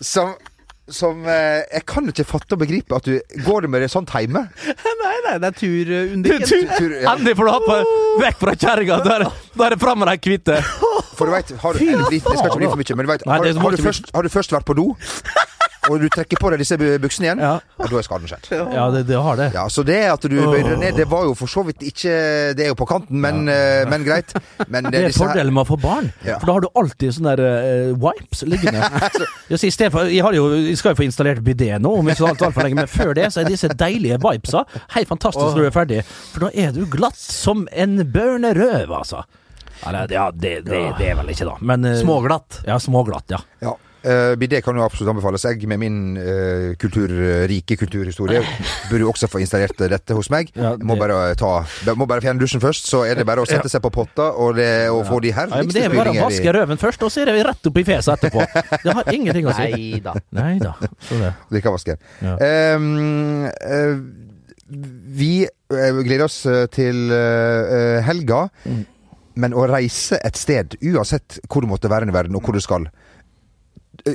[0.00, 0.34] Som
[0.84, 3.14] som eh, Jeg kan ikke fatte og begripe at du
[3.46, 4.42] Går det med det sånt hjemme?
[4.44, 6.44] Nei, nei, det er turundiken.
[6.76, 7.14] Tur- ja.
[7.14, 7.78] Endelig får du hoppe
[8.20, 8.98] vekk fra kjerringa.
[9.06, 9.24] Da er
[9.72, 10.58] det- fram med de hvite.
[11.16, 13.70] For du vet, har, det skal ikke bli for mye, men du vet, har, har,
[13.78, 14.86] du først, har du først vært på do,
[15.90, 17.52] og du trekker på deg disse buksene igjen, Ja.
[17.78, 18.48] ja, da er skaden skjedd.
[18.72, 19.48] Ja, det, det har det.
[19.54, 22.14] Ja, Så det at du bøyde deg ned, det var jo for så vidt ikke
[22.56, 24.32] Det er jo på kanten, men, eh, men greit.
[24.68, 26.10] Men Det er disse her- fordelen med å få barn.
[26.24, 26.38] Ja.
[26.40, 28.80] For da har du alltid sånne der, uh, wipes liggende.
[29.52, 32.08] Jeg, sier, i for, jeg, har jo, jeg skal jo få installert bidé nå, om
[32.08, 34.64] ikke alt, altfor lenge, men før det så er disse deilige vipesa
[34.96, 36.00] helt fantastisk når du er ferdig.
[36.32, 39.24] For da er du glatt som en børnerøv, altså.
[39.86, 41.56] Eller, ja, det, det, det er vel ikke, da.
[41.60, 42.62] Men, uh, Småglatt.
[42.68, 43.40] Ja, småglatt, ja.
[43.60, 43.74] ja.
[44.04, 45.44] Uh, Bidé kan jo absolutt anbefales.
[45.48, 47.10] Jeg med min eh, kultur,
[47.48, 48.42] rike kulturhistorie
[48.90, 50.50] burde jo også få installert dette hos meg.
[50.54, 50.84] Ja, det...
[50.86, 51.52] må bare ta
[51.96, 54.56] Må bare fjerne dusjen først, så er det bare å sette seg på potta og,
[54.58, 57.22] det, og få de Ja, men det er bare å vaske røven først, og så
[57.24, 58.44] er det rett opp i fjeset etterpå.
[58.84, 59.70] Det har ingenting å si.
[59.72, 60.14] Nei da.
[60.36, 60.74] Nei da.
[61.08, 61.32] Så det.
[61.52, 62.04] Drikkevasken.
[62.24, 62.36] Ja.
[62.76, 63.96] Um, eh,
[65.14, 68.84] vi eh, gleder oss eh, til eh, helga, Mm.
[69.36, 72.62] men å reise et sted, uansett hvor du måtte være i verden, og hvor du
[72.62, 73.13] skal, eh,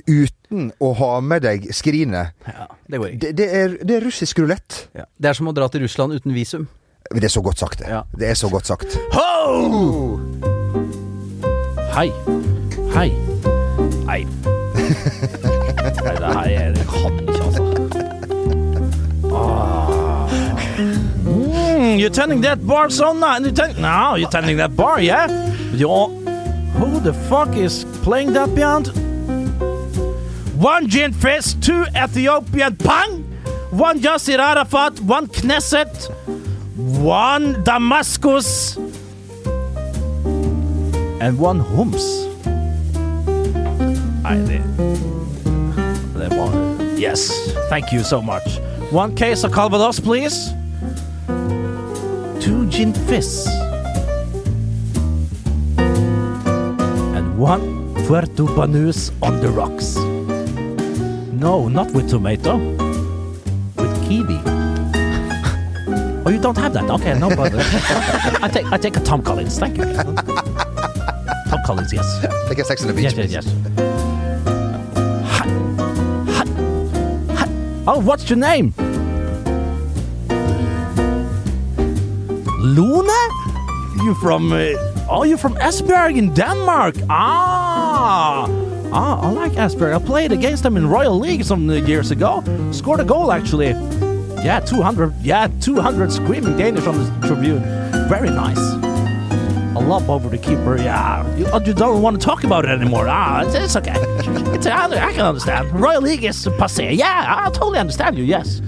[0.08, 3.20] uten å ha med deg skrinet, Ja, det går ikke.
[3.24, 4.88] det, det, er, det er russisk rulett.
[4.98, 5.06] Ja.
[5.18, 6.68] Det er som å dra til Russland uten visum.
[7.10, 7.88] Det er så godt sagt, det.
[7.90, 8.04] Ja.
[8.18, 8.98] Det er så godt sagt.
[9.16, 10.20] Ho!
[11.96, 12.10] Hei.
[12.94, 13.10] Hei.
[14.06, 14.22] Nei.
[15.80, 17.64] Nei, det her er Det kan ikke, altså.
[19.34, 20.30] Ah.
[20.80, 23.42] Mm, you're tending that bar so nice.
[23.42, 25.28] You're tend- no, you're tending that bar, yeah?
[25.74, 26.10] You're,
[26.78, 28.92] who the fuck is playing that beyond?
[30.60, 33.24] One gin fizz, two Ethiopian pang,
[33.72, 36.12] one Yasser Arafat, one Knesset,
[36.76, 38.76] one Damascus,
[41.22, 42.04] and one Hums.
[44.26, 44.64] I did.
[47.00, 48.60] Yes, thank you so much.
[48.92, 50.52] One case of Calvados, please.
[52.42, 53.48] Two gin fizz.
[57.16, 59.96] And one Puerto Banús on the rocks.
[61.40, 62.58] No, not with tomato.
[63.78, 64.40] With kiwi.
[66.26, 66.88] Oh, you don't have that?
[66.90, 67.58] Okay, no bother.
[68.44, 69.58] I take I take a Tom Collins.
[69.58, 69.86] Thank you.
[69.86, 72.06] Tom Collins, yes.
[72.48, 73.14] Tenk Sex on the Beach.
[73.16, 73.46] Yes, yes, yes.
[77.88, 78.74] Oh, what's your name?
[82.60, 83.20] Luna?
[84.04, 84.52] You from?
[84.52, 84.74] Uh,
[85.10, 86.96] oh, you from Esbjerg in Denmark?
[87.10, 88.69] Ah.
[88.92, 89.94] Ah, I like Esbjerg.
[89.96, 92.44] I played against them in Royal League some years ago.
[92.72, 93.70] Scored a goal actually.
[94.44, 95.14] Yeah, 200.
[95.22, 97.62] Yeah, 200 screaming Danish on the tribune.
[98.10, 98.58] Very nice.
[99.76, 100.78] A lob over the keeper.
[100.78, 103.08] Yeah, you, uh, you don't want to talk about it anymore.
[103.08, 103.94] Ah, it's, it's okay.
[104.56, 105.72] It's, I, I can understand.
[105.80, 106.96] Royal League is passé.
[106.98, 108.24] Yeah, I totally understand you.
[108.24, 108.62] Yes.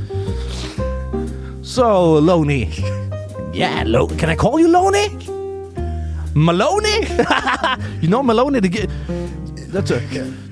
[1.63, 2.69] So, Loney.
[3.53, 5.09] Yeah, Lo- can I call you Loney?
[6.33, 7.05] Maloney?
[8.01, 8.87] you know Maloney the
[9.71, 9.91] That's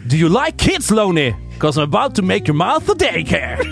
[0.07, 1.35] Do you like kids, Loney?
[1.53, 3.59] Because I'm about to make your mouth a daycare.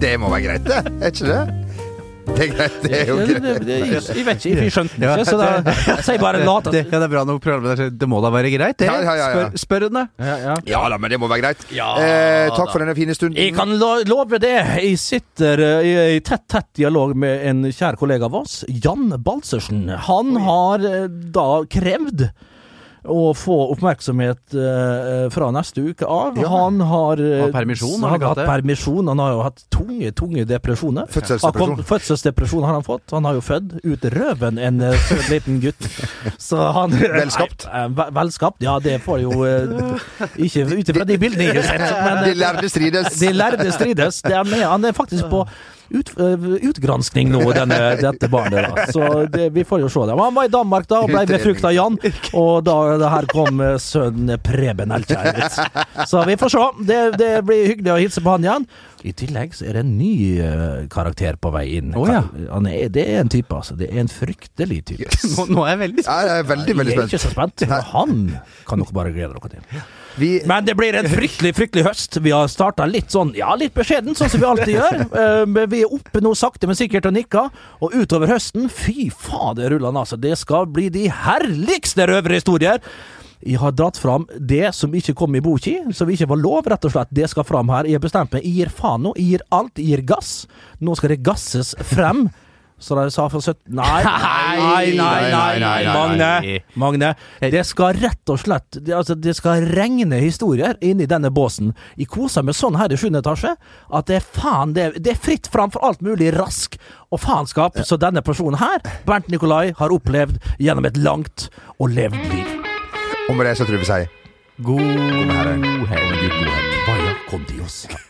[0.00, 0.78] Det må være greit, det.
[1.04, 1.56] Er ikke det?
[2.30, 3.66] Det er greit, det er jo greit.
[4.16, 5.48] Jeg vet ikke, vi skjønte den ikke, så da
[5.90, 6.68] jeg sier bare lat.
[6.72, 7.90] Det, ja, det er bra nok programmet der.
[8.00, 8.86] Det må da være greit, det?
[8.88, 9.48] Ja, ja, ja, ja.
[9.50, 10.04] Spør, spør henne.
[10.22, 10.54] Ja, ja.
[10.70, 11.66] Ja da, men det må være greit.
[11.74, 13.36] eh, takk for denne fine stunden.
[13.36, 14.54] Jeg kan lo- love det.
[14.78, 19.10] Jeg sitter eh, i i tett, tett dialog med en kjær kollega av oss, Jan
[19.26, 19.84] Balsersen.
[20.08, 22.30] Han har eh, da krevd
[23.04, 26.36] å få oppmerksomhet eh, fra neste uke av.
[26.38, 26.48] Ja.
[26.52, 29.08] Han har eh, Har permisjon, har Han han har hatt permisjon.
[29.08, 31.06] Han har jo hatt tunge, tunge depresjoner.
[31.08, 31.68] Fødselsdepresjon.
[31.70, 33.06] Han kom- Fødselsdepresjon har han fått.
[33.16, 35.88] Han har jo født ut røven en eh, søt liten gutt.
[36.50, 37.66] Så han Velskapt.
[37.72, 37.88] Eh,
[38.20, 39.32] velskapt, ja det får jo
[40.36, 43.18] Ikke ut ifra de bildene jeg har sett, men De lærde strides.
[43.20, 44.22] de lærde strides.
[44.26, 45.46] Det er med, han er faktisk på
[45.90, 48.68] ut, øh, utgranskning nå, denne, dette barnet.
[48.70, 50.18] da Så det, vi får jo se det.
[50.20, 51.98] Han var i Danmark da og ble befrukta Jan,
[52.32, 55.42] og da det her kom øh, sønnen Preben Elkjær.
[56.10, 56.68] Så vi får se.
[56.86, 58.70] Det, det blir hyggelig å hilse på han igjen.
[59.06, 61.94] I tillegg så er det en ny øh, karakter på vei inn.
[61.96, 62.20] Oh, ja.
[62.50, 63.76] han er, det er en type, altså.
[63.78, 65.08] Det er en fryktelig type.
[65.36, 67.64] Nå, nå er jeg veldig Ja, jeg er veldig, veldig Jeg er ikke så spent.
[67.94, 68.14] Han
[68.68, 69.82] kan dere bare glede dere til.
[70.20, 72.18] Vi, Men det blir en fryktelig fryktelig høst.
[72.20, 74.98] Vi har starta litt sånn, ja, litt beskjeden, sånn som vi alltid gjør.
[75.20, 77.48] Eh, men vi er oppe nå sakte, men sikkert og nikker.
[77.84, 80.18] Og utover høsten, fy fader rullan, altså.
[80.20, 82.80] Det skal bli de herligste røverhistorier.
[83.40, 86.84] Jeg har dratt fram det som ikke kom i boka, som ikke var lov, rett
[86.84, 87.14] og slett.
[87.14, 87.88] Det skal fram her.
[87.88, 88.44] Jeg har bestemt meg.
[88.44, 89.14] Jeg gir faen nå.
[89.16, 89.80] Jeg gir alt.
[89.80, 90.34] Jeg gir gass.
[90.80, 92.28] Nå skal det gasses frem.
[92.80, 96.60] Så de sa for 17 Nei, nei, nei, nei, Magne.
[96.80, 97.10] Magne.
[97.52, 101.74] Det skal rett og slett det, altså, det skal regne historier inni denne båsen.
[102.00, 103.10] Jeg koser meg sånn her i 7.
[103.20, 106.78] etasje at det er faen det, det er fritt fram for alt mulig rask
[107.12, 112.24] og faenskap som denne personen her, Bernt Nikolai, har opplevd gjennom et langt og levd
[112.32, 112.59] liv.
[113.32, 114.06] Med det så tror vi sier
[114.58, 115.56] God herre.
[115.88, 116.30] helg.
[116.86, 117.86] Vaya con Dios.
[117.90, 118.09] When